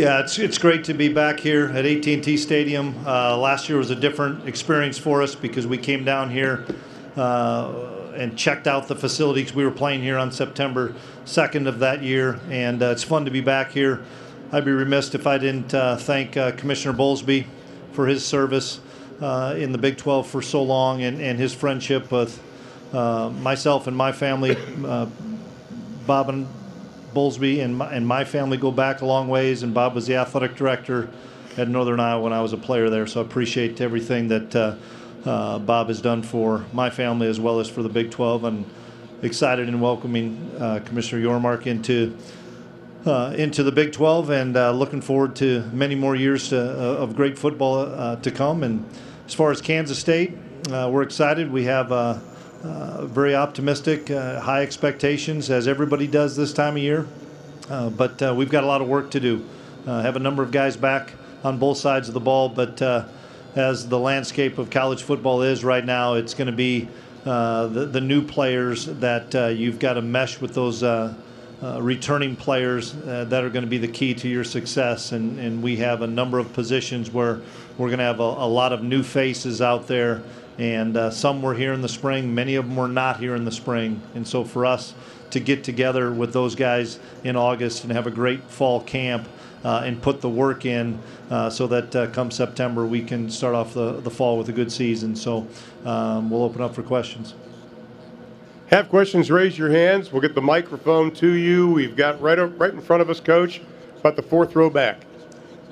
[0.00, 2.94] Yeah, it's, it's great to be back here at AT&T Stadium.
[3.06, 6.64] Uh, last year was a different experience for us because we came down here
[7.18, 9.54] uh, and checked out the facilities.
[9.54, 10.94] We were playing here on September
[11.26, 14.02] 2nd of that year, and uh, it's fun to be back here.
[14.52, 17.44] I'd be remiss if I didn't uh, thank uh, Commissioner Bowlesby
[17.92, 18.80] for his service
[19.20, 22.42] uh, in the Big 12 for so long and, and his friendship with
[22.90, 24.56] myself and my family.
[26.06, 26.48] Bob and
[27.14, 30.16] Bowlesby and my, and my family go back a long ways, and Bob was the
[30.16, 31.10] athletic director
[31.56, 33.06] at Northern Iowa when I was a player there.
[33.06, 34.76] So I appreciate everything that uh,
[35.24, 38.44] uh, Bob has done for my family as well as for the Big 12.
[38.44, 38.64] And
[39.22, 42.16] excited in welcoming uh, Commissioner Yormark into
[43.06, 46.98] uh, into the Big 12, and uh, looking forward to many more years to, uh,
[46.98, 48.62] of great football to come.
[48.62, 48.84] And
[49.26, 50.36] as far as Kansas State,
[50.68, 51.50] we're excited.
[51.50, 51.90] We have
[52.62, 57.06] uh, very optimistic, uh, high expectations, as everybody does this time of year.
[57.70, 59.44] Uh, but uh, we've got a lot of work to do.
[59.86, 62.82] Uh, have a number of guys back on both sides of the ball, but
[63.56, 66.86] as the landscape of college football is right now, it's going to be
[67.24, 70.84] the, the new players that you've got to mesh with those.
[71.62, 75.12] Returning players that are going to be the key to your success.
[75.12, 77.40] And, and we have a number of positions where
[77.76, 80.22] we're going to have a, a, lot of new faces out there
[80.58, 82.34] and uh, some were here in the spring.
[82.34, 84.02] Many of them were not here in the spring.
[84.14, 84.94] And so for us
[85.30, 89.28] to get together with those guys in August and have a great fall camp
[89.64, 90.98] uh, and put the work in
[91.30, 94.52] uh, so that uh, come September we can start off the, the fall with a
[94.52, 95.14] good season.
[95.14, 95.46] So
[95.84, 97.34] um, we'll open up for questions.
[98.68, 100.12] Have questions, raise your hands.
[100.12, 101.68] We'll get the microphone to you.
[101.72, 103.60] We've got right, right in front of us, Coach,
[103.98, 105.02] about the fourth row back.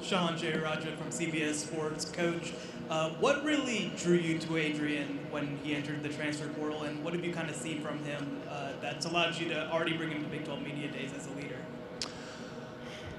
[0.02, 2.04] Shehan Jeyarajah from CBS Sports.
[2.04, 2.52] Coach,
[2.90, 7.12] uh, what really drew you to Adrian when he entered the transfer portal, and what
[7.14, 10.22] have you kind of seen from him uh, that's allowed you to already bring him
[10.22, 11.56] to Big 12 Media Days as a leader?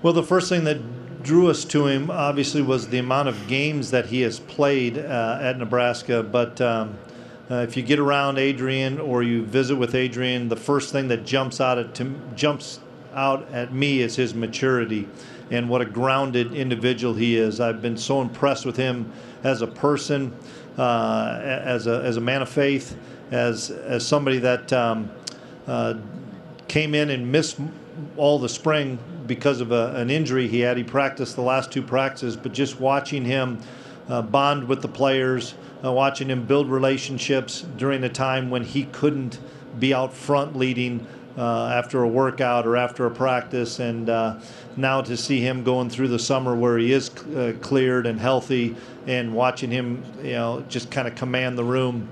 [0.02, 3.92] Well, the first thing that drew us to him obviously was the amount of games
[3.92, 6.24] that he has played uh, at Nebraska.
[6.24, 6.98] But um,
[7.52, 11.26] uh, if you get around Adrian or you visit with Adrian, the first thing that
[11.26, 12.80] jumps out at to, jumps
[13.14, 15.08] out at me is his maturity
[15.52, 17.60] and what a grounded individual he is.
[17.60, 19.12] I've been so impressed with him
[19.44, 20.36] as a person,
[20.78, 22.98] uh, as a as a man of faith,
[23.32, 25.10] as as somebody that um,
[25.68, 25.96] uh,
[26.68, 27.60] came in and missed
[28.16, 30.78] all the spring because of a, an injury he had.
[30.78, 33.60] He practiced the last two practices, but just watching him
[34.08, 38.86] uh, bond with the players, uh, watching him build relationships during a time when he
[38.86, 39.40] couldn't
[39.80, 41.06] be out front leading
[41.40, 44.38] uh, after a workout or after a practice, and uh,
[44.76, 48.76] now to see him going through the summer where he is uh, cleared and healthy,
[49.08, 52.10] and watching him, you know, just kind of command the room.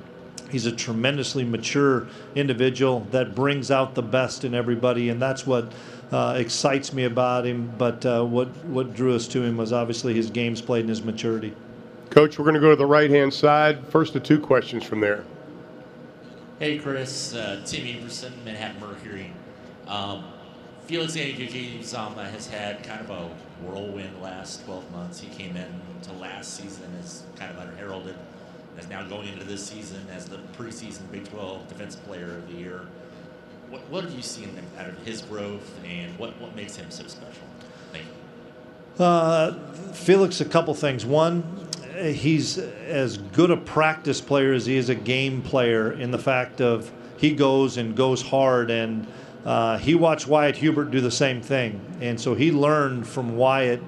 [0.50, 5.74] He's a tremendously mature individual that brings out the best in everybody, and that's what
[6.14, 7.74] uh, excites me about him.
[7.78, 11.04] But uh, what what drew us to him was obviously his games played and his
[11.04, 11.54] maturity.
[12.12, 13.86] Coach, we're going to go to the right hand side.
[13.88, 15.26] First, the two questions from there.
[16.60, 17.36] Hey, Chris.
[17.36, 19.32] Uh, Tim Everson, Manhattan Mercury.
[19.88, 20.24] Um,
[20.88, 23.30] Felix Anudike-Uzomah has had kind of a
[23.64, 25.20] whirlwind last 12 months.
[25.20, 25.68] He came in
[26.02, 28.16] to last season as kind of unheralded,
[28.80, 32.56] is now going into this season as the preseason Big 12 Defensive Player of the
[32.56, 32.82] Year.
[33.70, 37.06] What, what have you seen out of his growth, and what, what makes him so
[37.06, 37.44] special?
[37.92, 38.06] Thank
[38.98, 39.06] you.
[39.06, 39.54] Uh,
[39.94, 41.06] Felix, a couple things.
[41.06, 46.20] One, he's as good a practice player as he is a game player in the
[46.20, 49.08] fact of he goes and goes hard and
[49.48, 53.82] uh, he watched Wyatt Hubert do the same thing, and so he learned from Wyatt,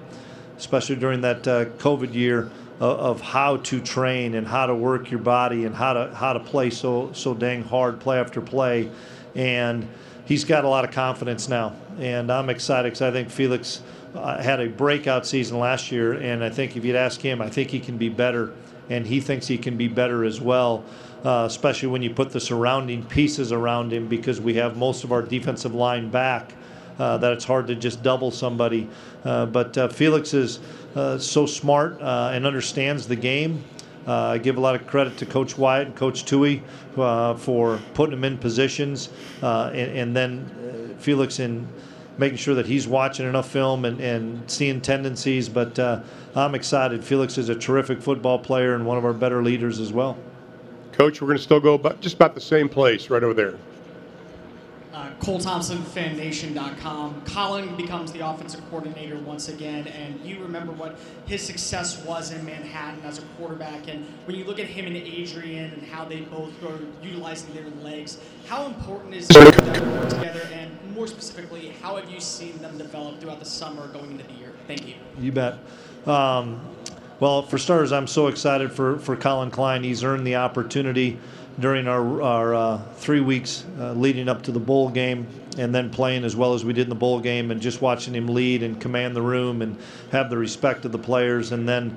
[0.58, 2.50] especially during that uh, COVID year,
[2.80, 6.32] uh, of how to train and how to work your body and how to how
[6.32, 8.90] to play so so dang hard, play after play,
[9.36, 9.86] and
[10.24, 13.82] he's got a lot of confidence now, and I'm excited because I think Felix
[14.16, 17.50] uh, had a breakout season last year, and I think if you'd ask him, I
[17.50, 18.54] think he can be better,
[18.90, 20.84] and he thinks he can be better as well.
[21.24, 25.12] Uh, especially when you put the surrounding pieces around him, because we have most of
[25.12, 26.54] our defensive line back.
[27.00, 28.88] Uh, that it's hard to just double somebody.
[29.24, 30.60] Uh, but uh, Felix is
[30.96, 33.64] uh, so smart and understands the game.
[34.06, 36.64] I give a lot of credit to Coach Wyatt and Coach Tui
[36.96, 39.10] for putting him in positions,
[39.42, 41.68] and, and, then Felix in
[42.20, 45.48] making sure that he's watching enough film and, and seeing tendencies.
[45.48, 46.02] But uh,
[46.36, 47.04] I'm excited.
[47.04, 50.18] Felix is a terrific football player and one of our better leaders as well.
[50.92, 53.56] Coach, we're going to still go about, just about the same place right over there.
[54.94, 57.22] Uh, Cole Thompson, FanNation.com.
[57.22, 62.44] Collin becomes the offensive coordinator once again, and you remember what his success was in
[62.44, 63.88] Manhattan as a quarterback.
[63.88, 67.70] And when you look at him and Adrian and how they both are utilizing their
[67.82, 68.18] legs,
[68.48, 70.50] how important is it to work together?
[71.00, 74.52] More specifically, how have you seen them develop throughout the summer going into the year?
[74.68, 74.96] Thank you.
[75.18, 75.58] You bet.
[76.06, 76.60] Um,
[77.22, 79.82] well, for starters, I'm so excited for, for Collin Klein.
[79.82, 81.18] He's earned the opportunity
[81.58, 85.26] during our, our uh, three weeks uh, leading up to the bowl game
[85.58, 88.14] and then playing as well as we did in the bowl game and just watching
[88.14, 89.80] him lead and command the room and
[90.12, 91.54] have the respect of the players.
[91.54, 91.96] And then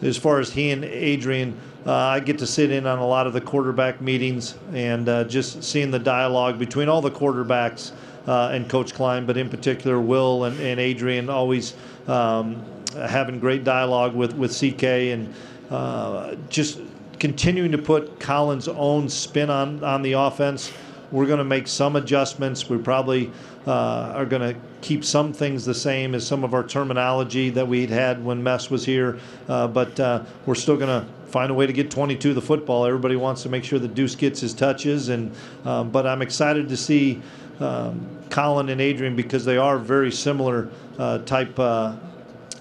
[0.00, 1.56] as far as he and Adrian,
[1.86, 5.22] uh, I get to sit in on a lot of the quarterback meetings and uh,
[5.22, 7.92] just seeing the dialogue between all the quarterbacks
[8.26, 11.74] uh, and Coach Klein, but in particular Will and, and Adrian always
[12.06, 12.62] um,
[12.94, 15.34] having great dialogue with, with CK and
[15.70, 16.80] uh, just
[17.18, 20.72] continuing to put Collin's own spin on, on the offense.
[21.10, 22.68] We're going to make some adjustments.
[22.68, 23.30] We probably
[23.66, 27.66] uh, are going to keep some things the same as some of our terminology that
[27.66, 29.18] we'd had when Mess was here,
[29.48, 32.84] uh, but uh, we're still going to find a way to get 22 the football.
[32.84, 35.32] Everybody wants to make sure that Deuce gets his touches, and
[35.64, 37.22] um, but I'm excited to see
[37.60, 41.94] um, Collin and Adrian because they are very similar uh, type uh,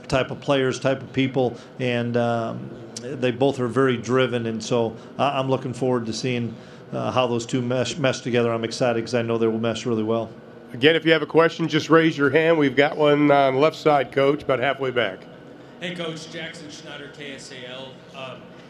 [0.07, 2.69] type of players, type of people, and um,
[3.01, 4.45] they both are very driven.
[4.45, 6.53] And so I- I'm looking forward to seeing
[6.91, 8.51] uh, how those two mesh, mesh together.
[8.51, 10.29] I'm excited because I know they will mesh really well.
[10.73, 12.57] Again, if you have a question, just raise your hand.
[12.57, 15.19] We've got one on the left side, Coach, about halfway back.
[15.79, 17.87] Hey, Coach Jackson Schneider, KSAL.
[18.15, 18.60] Um, you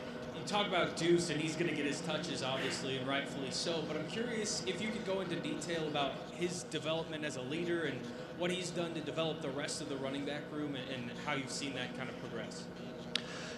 [0.52, 3.84] talk about Deuce, and he's going to get his touches, obviously, and rightfully so.
[3.88, 7.84] But I'm curious if you could go into detail about his development as a leader
[7.84, 7.98] and
[8.38, 11.52] what he's done to develop the rest of the running back room and, how you've
[11.52, 12.64] seen that kind of progress.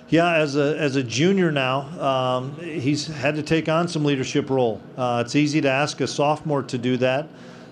[0.09, 4.49] Yeah, as a as a junior now, um, he's had to take on some leadership
[4.49, 4.81] role.
[4.97, 7.27] Uh, it's easy to ask a sophomore to do that,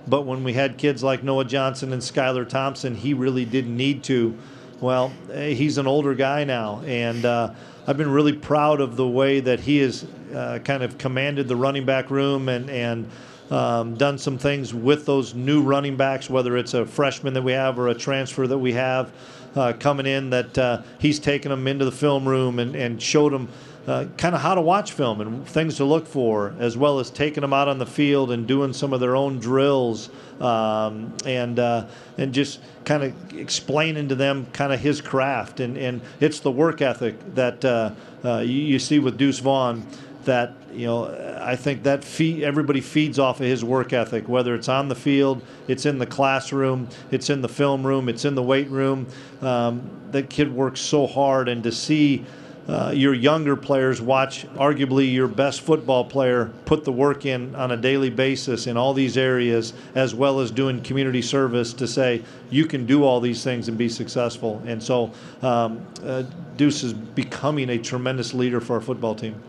[0.08, 4.04] but when we had kids like Noah Johnson and Skylar Thompson, he really didn't need
[4.06, 4.36] to.
[4.80, 7.54] Well, eh, he's an older guy now, and uh,
[7.88, 10.06] I've been really proud of the way that he has
[10.36, 13.10] uh, kind of commanded the running back room and and
[13.50, 17.52] um, done some things with those new running backs, whether it's a freshman that we
[17.52, 19.12] have or a transfer that we have
[19.56, 23.34] uh, coming in, that uh, he's taken them into the film room and, and showed
[23.34, 23.50] them
[23.88, 27.10] uh, kind of how to watch film and things to look for, as well as
[27.10, 31.58] taking them out on the field and doing some of their own drills um, and
[31.60, 31.88] uh,
[32.18, 35.60] and just kind of explaining to them kind of his craft.
[35.60, 37.92] And, and it's the work ethic that uh,
[38.24, 39.86] uh, you, see with Deuce Vaughn
[40.26, 44.70] that you know I think that everybody feeds off of his work ethic whether it's
[44.70, 48.44] on the field it's in the classroom it's in the film room it's in the
[48.44, 49.08] weight room
[49.42, 52.24] um, that kid works so hard and to see
[52.68, 57.72] uh, your younger players watch arguably your best football player put the work in on
[57.72, 62.22] a daily basis in all these areas as well as doing community service to say
[62.50, 65.12] you can do all these things and be successful and so
[65.42, 66.24] um, uh,
[66.58, 69.42] Deuce is becoming a tremendous leader for our football team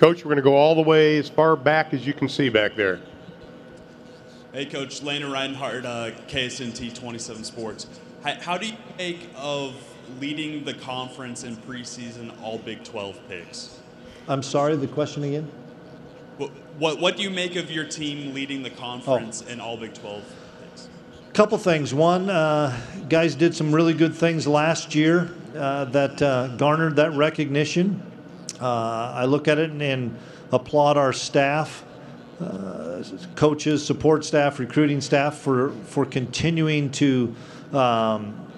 [0.00, 2.48] Coach, we're going to go all the way as far back as you can see
[2.48, 3.00] back there.
[4.50, 7.86] Hey, Coach Lena Reinhardt, uh, KSNT 27 Sports.
[8.24, 9.74] How, how do you make of
[10.18, 13.78] leading the conference in preseason All Big 12 picks?
[14.28, 15.50] I'm sorry, the question again?
[16.36, 19.94] What, what, what do you make of your team leading the conference in All Big
[19.94, 20.22] 12
[20.62, 20.88] picks?
[21.32, 21.92] Couple things.
[21.92, 22.78] One, uh,
[23.08, 28.02] guys did some really good things last year uh, that uh, garnered that recognition.
[28.60, 30.18] Uh, I look at it and, and
[30.52, 31.84] applaud our staff,
[32.40, 33.02] uh,
[33.34, 37.34] coaches, support staff, recruiting staff for, for continuing to
[37.72, 38.49] um,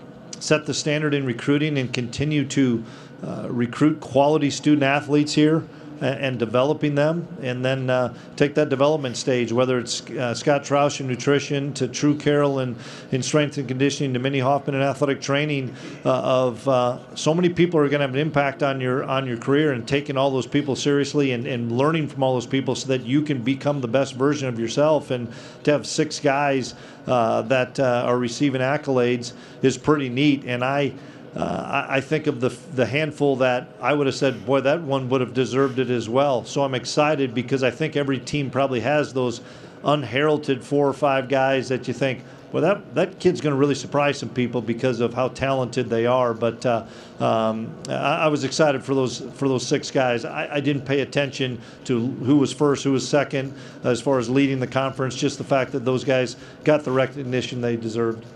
[0.42, 2.84] set the standard in recruiting and continue to
[3.24, 5.64] uh, recruit quality student athletes here
[6.02, 11.00] and, developing them, and then uh, take that development stage, whether it's uh, Scott Troush
[11.00, 12.76] in nutrition to True Carroll in,
[13.12, 15.74] in strength and conditioning to Minnie Hoffman in athletic training.
[16.04, 19.26] Uh, of uh, so many people are going to have an impact on your on
[19.26, 22.74] your career, and taking all those people seriously and, and learning from all those people
[22.74, 25.10] so that you can become the best version of yourself.
[25.10, 25.32] And
[25.64, 26.74] to have six guys
[27.06, 29.32] uh, that uh, are receiving accolades
[29.62, 30.92] is pretty neat, and I.
[31.34, 34.82] Uh, I, I think of the the handful that I would have said, boy, that
[34.82, 36.44] one would have deserved it as well.
[36.44, 39.40] So I'm excited because I think every team probably has those
[39.84, 42.22] unheralded four or five guys that you think,
[42.52, 46.04] well, that that kid's going to really surprise some people because of how talented they
[46.04, 46.34] are.
[46.34, 46.84] But uh,
[47.18, 50.26] um, I, I was excited for those for those six guys.
[50.26, 54.28] I, I didn't pay attention to who was first, who was second, as far as
[54.28, 55.16] leading the conference.
[55.16, 58.26] Just the fact that those guys got the recognition they deserved.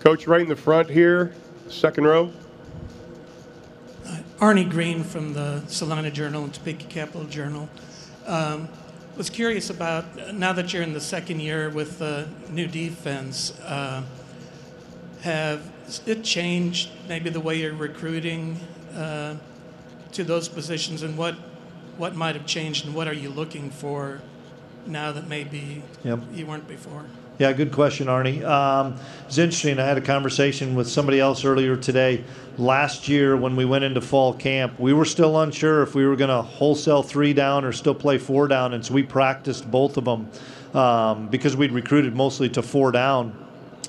[0.00, 1.32] Coach, right in the front here,
[1.68, 2.30] second row.
[4.40, 7.68] Arne Green from the Salina Journal and Topeka Capital Journal.
[8.26, 8.68] Um,
[9.16, 14.02] was curious about now that you're in the second year with the new defense, uh,
[15.22, 15.62] have
[16.04, 18.58] it changed maybe the way you're recruiting
[18.96, 19.36] uh,
[20.12, 21.34] to those positions, and what
[21.96, 24.20] what might have changed, and what are you looking for
[24.86, 26.20] now that maybe Yep.
[26.34, 27.04] you weren't before?
[27.36, 28.44] Yeah, good question, Arne.
[28.44, 28.94] Um,
[29.26, 29.80] it's interesting.
[29.80, 32.22] I had a conversation with somebody else earlier today.
[32.58, 36.14] Last year, when we went into fall camp, we were still unsure if we were
[36.14, 39.96] going to wholesale three down or still play four down, and so we practiced both
[39.96, 40.30] of them
[40.80, 43.36] um, because we'd recruited mostly to four down.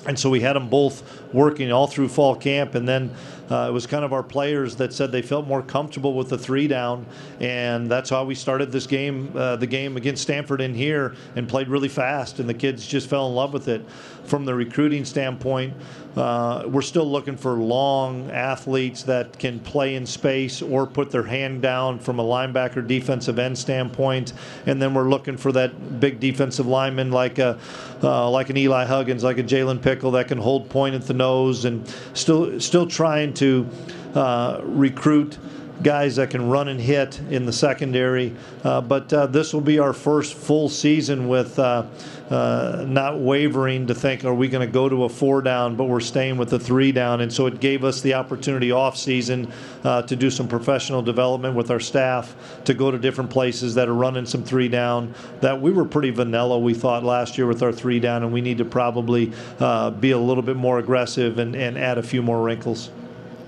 [0.08, 3.14] And so we had them both working all through fall camp, and then
[3.50, 6.38] uh, it was kind of our players that said they felt more comfortable with the
[6.38, 7.06] three down,
[7.40, 11.48] and that's how we started this game, uh, the game against Stanford in here, and
[11.48, 13.84] played really fast, and the kids just fell in love with it.
[14.24, 15.74] From the recruiting standpoint,
[16.16, 21.22] uh, we're still looking for long athletes that can play in space or put their
[21.22, 24.32] hand down from a linebacker defensive end standpoint,
[24.66, 27.58] and then we're looking for that big defensive lineman like a
[28.02, 31.14] uh, like an Eli Huggins, like a Jalen Pickle that can hold point at the
[31.14, 33.68] nose, and still still trying to
[34.14, 35.38] uh, recruit
[35.82, 38.34] guys that can run and hit in the secondary.
[38.64, 41.84] Uh, but uh, this will be our first full season with uh,
[42.30, 45.76] uh not wavering to think, are we going to go to a four down?
[45.76, 48.96] But we're staying with the three down, and so it gave us the opportunity off
[48.96, 49.52] season
[49.84, 53.88] uh, to do some professional development with our staff, to go to different places that
[53.88, 55.14] are running some three down.
[55.40, 58.40] That we were pretty vanilla, we thought last year with our three down, and we
[58.40, 62.42] need to probably be a little bit more aggressive and, and add a few more
[62.42, 62.90] wrinkles.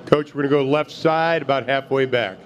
[0.08, 2.38] Coach, we're going to go left side, about halfway back.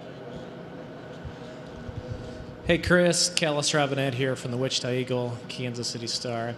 [2.64, 6.56] Hey, Chris, Kellis Robinett here from the Wichita Eagle, Kansas City Star.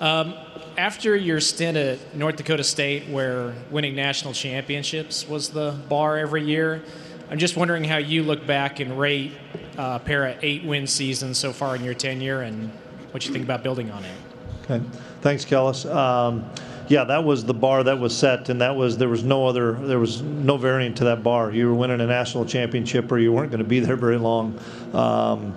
[0.00, 0.32] Um,
[0.78, 6.42] after your stint at North Dakota State, where winning national championships was the bar every
[6.42, 6.82] year,
[7.30, 9.32] I'm just wondering how you look back and rate
[9.76, 12.70] uh, of eight win seasons so far in your tenure and
[13.10, 14.16] what you think about building on it.
[14.62, 14.82] Okay.
[15.20, 15.84] Thanks, Kellis.
[15.94, 16.48] Um,
[16.88, 19.72] yeah, that was the bar that was set, and that was there was no other
[19.72, 21.50] there was no variant to that bar.
[21.50, 24.58] You were winning a national championship, or you weren't going to be there very long.
[24.92, 25.54] Um,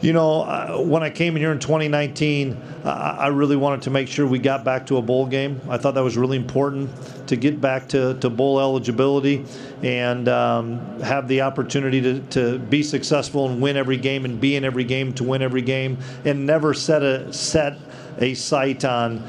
[0.00, 2.54] you know, when I came in here in 2019,
[2.84, 5.60] uh, I really wanted to make sure we got back to a bowl game.
[5.68, 6.90] I thought that was really important
[7.28, 9.44] to get back to, to bowl eligibility
[9.82, 14.56] and um, have the opportunity to, to be successful and win every game and be
[14.56, 17.78] in every game to win every game and never set a set
[18.18, 19.22] a sight on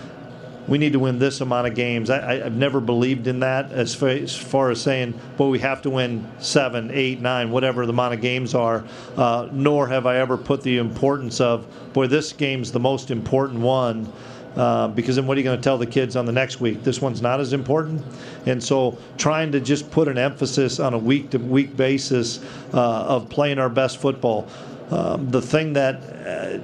[0.68, 2.10] we need to win this amount of games.
[2.10, 5.82] I, have never believed in that as far, as far, as saying, well, we have
[5.84, 8.84] to win seven, eight, nine, whatever the amount of games are.
[9.18, 13.60] Uh, nor have I ever put the importance of, boy, this game's the most important
[13.60, 14.12] one.
[14.56, 16.84] Uh, because then what are you going to tell the kids on the next week?
[16.84, 18.04] This one's not as important.
[18.46, 23.04] And so trying to just put an emphasis on a week to week basis uh,
[23.04, 24.48] of playing our best football.
[24.90, 25.96] Um, the thing that
[26.28, 26.60] uh,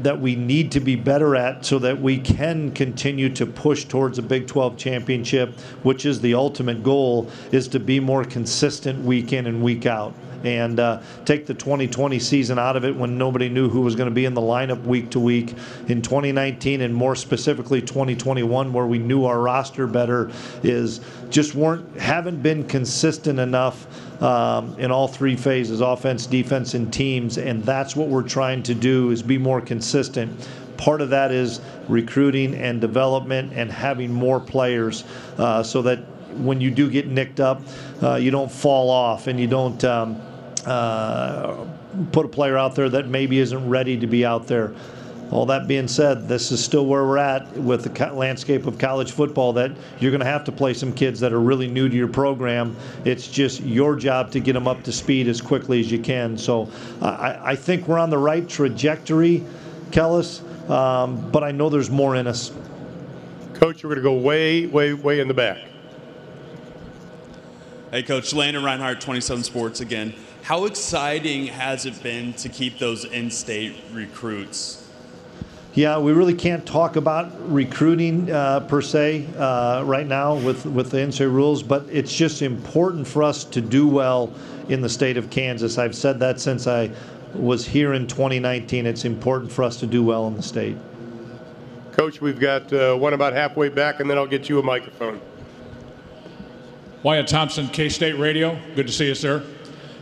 [0.00, 4.18] that we need to be better at so that we can continue to push towards
[4.18, 9.32] a Big 12 championship, which is the ultimate goal, is to be more consistent week
[9.32, 13.48] in and week out and uh, take the 2020 season out of it when nobody
[13.48, 15.54] knew who was going to be in the lineup week to week.
[15.88, 20.30] In 2019 and more specifically 2021, where we knew our roster better,
[20.62, 23.86] is just weren't haven't been consistent enough
[24.22, 27.38] um, in all three phases: offense, defense, and teams.
[27.38, 30.48] And that's what we're trying to do: is be more consistent
[30.82, 35.04] part of that is recruiting and development and having more players
[35.38, 36.00] uh, so that
[36.38, 37.62] when you do get nicked up,
[38.02, 40.20] uh, you don't fall off and you don't um,
[40.66, 41.64] uh,
[42.10, 44.74] put a player out there that maybe isn't ready to be out there.
[45.32, 49.12] All that being said, this is still where we're at with the landscape of college
[49.12, 49.54] football.
[49.54, 52.06] That you're going to have to play some kids that are really new to your
[52.06, 52.76] program.
[53.06, 56.36] It's just your job to get them up to speed as quickly as you can.
[56.36, 56.68] So
[57.00, 59.42] I, I think we're on the right trajectory,
[59.90, 62.52] Kellis, um, but I know there's more in us.
[63.54, 65.56] Coach, we're going to go way, way, way in the back.
[67.90, 70.12] Hey, Coach Landon Reinhardt, 27 Sports again.
[70.42, 74.81] How exciting has it been to keep those in-state recruits?
[75.74, 80.90] Yeah, we really can't talk about recruiting uh, per se uh, right now with, with
[80.90, 84.34] the in-state rules, but it's just important for us to do well
[84.68, 85.78] in the state of Kansas.
[85.78, 86.90] I've said that since I
[87.34, 88.86] was here in 2019.
[88.86, 90.76] It's important for us to do well in the state.
[91.92, 95.20] Coach, we've got uh, one about halfway back, and then I'll get you a microphone.
[97.02, 98.58] Wyatt Thompson, K State Radio.
[98.74, 99.44] Good to see you, sir.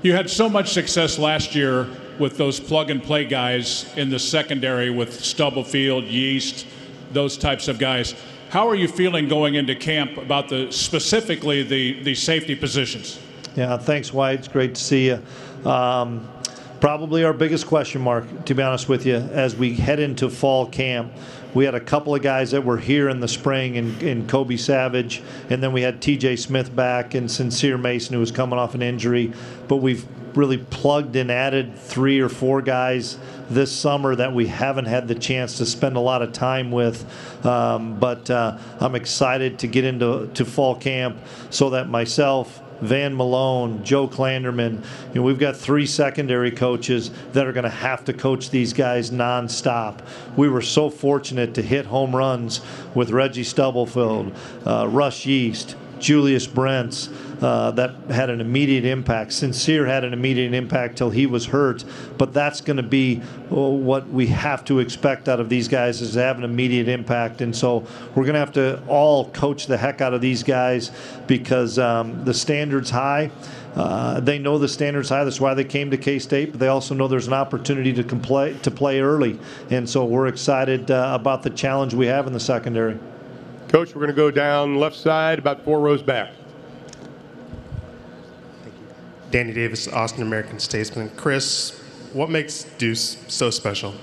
[0.02, 1.88] You had so much success last year
[2.20, 6.66] with those plug and play guys in the secondary with Stubblefield, Yeast,
[7.12, 8.14] those types of guys.
[8.50, 13.18] How are you feeling going into camp about the specifically the, the safety positions?
[13.56, 14.40] Yeah, thanks, Wyatt.
[14.40, 15.22] It's great to see you.
[15.68, 16.28] Um,
[16.80, 20.66] probably our biggest question mark, to be honest with you, as we head into fall
[20.66, 21.12] camp.
[21.52, 24.56] We had a couple of guys that were here in the spring in, in Kobe
[24.56, 28.76] Savage, and then we had TJ Smith back and Sincere Mason, who was coming off
[28.76, 29.32] an injury.
[29.66, 30.06] But we've
[30.36, 33.18] really plugged and added three or four guys
[33.50, 37.04] this summer that we haven't had the chance to spend a lot of time with.
[37.44, 41.18] Um, but uh, I'm excited to get into to fall camp
[41.50, 44.82] so that myself, Van Malone, Joe Klanderman.
[45.08, 48.72] You know, we've got three secondary coaches that are going to have to coach these
[48.72, 50.00] guys nonstop.
[50.36, 52.60] We were so fortunate to hit home runs
[52.94, 54.34] with Reggie Stubblefield,
[54.64, 57.10] uh, Russ Yeast, Julius Brents.
[57.40, 59.32] Uh, that had an immediate impact.
[59.32, 61.84] Sincere had an immediate impact till he was hurt,
[62.18, 66.02] but that's going to be oh, what we have to expect out of these guys
[66.02, 67.40] is to have an immediate impact.
[67.40, 70.90] And so we're going to have to all coach the heck out of these guys
[71.26, 73.30] because um, the standard's high.
[73.74, 75.24] Uh, they know the standards high.
[75.24, 76.50] That's why they came to K State.
[76.50, 79.38] But they also know there's an opportunity to play to play early,
[79.70, 82.98] and so we're excited uh, about the challenge we have in the secondary.
[83.68, 86.32] Coach, we're going to go down left side, about four rows back.
[89.30, 91.10] Danny Davis, Austin American Statesman.
[91.10, 91.78] Chris,
[92.12, 93.94] what makes Deuce so special?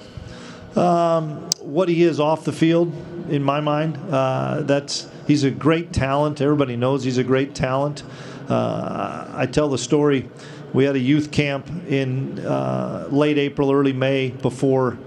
[0.76, 2.94] Um, what he is off the field,
[3.30, 6.40] in my mind, uh, that's he's a great talent.
[6.40, 8.04] Everybody knows he's a great talent.
[8.48, 10.30] Uh, I tell the story.
[10.74, 14.98] We had a youth camp in uh, late April, early May before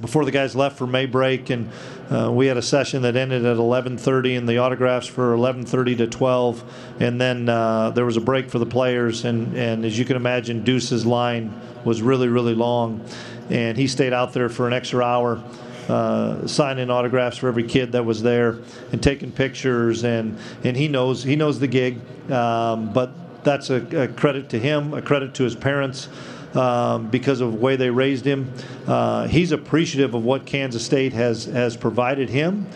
[0.00, 1.70] before the guys left for May break, and
[2.10, 6.06] uh, we had a session that ended at 11:30, and the autographs for 11:30 to
[6.06, 10.04] 12, and then uh, there was a break for the players, and and as you
[10.04, 11.52] can imagine, Deuce's line
[11.84, 13.04] was really really long,
[13.50, 15.42] and he stayed out there for an extra hour.
[15.88, 18.56] Uh, signing autographs for every kid that was there
[18.90, 21.98] and taking pictures and and he knows he knows the gig
[22.32, 23.12] um, but
[23.44, 26.08] that's a, a credit to him a credit to his parents
[26.54, 28.52] um, because of the way they raised him.
[28.86, 32.66] Uh, he's appreciative of what Kansas State has has provided him,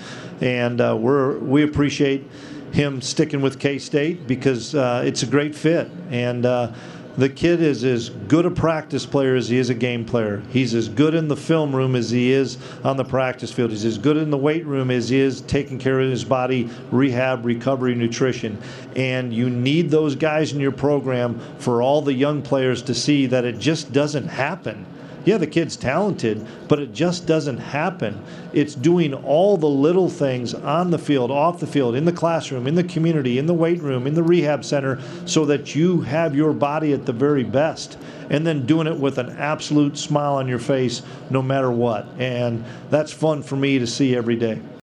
[0.41, 2.25] and uh, we're we appreciate
[2.73, 6.47] him sticking with K State because uh, it's a great fit and.
[7.19, 10.41] The kid is as good a practice player as he is a game player.
[10.51, 13.73] He's as good in the film room as he is on the practice field.
[13.73, 16.71] He's as good in the weight room as he is taking care of his body,
[16.93, 18.57] rehab, recovery, nutrition.
[18.95, 23.27] And you need those guys in your program for all the young players to see
[23.27, 24.87] that it just doesn't happen
[25.25, 28.23] yeah, the kid's talented, but it just doesn't happen.
[28.53, 32.67] It's doing all the little things on the field, off the field, in the classroom,
[32.67, 36.35] in the community, in the weight room, in the rehab center, so that you have
[36.35, 37.99] your body at the very best.
[38.31, 42.07] And then doing it with an absolute smile on your face no matter what.
[42.19, 44.61] And that's fun for me to see every day.